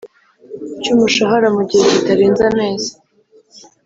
[0.81, 2.91] cy umushahara mu gihe kitarenze amezi